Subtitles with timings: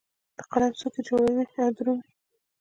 [0.37, 2.07] د قلم څوکې جوړوي او درومې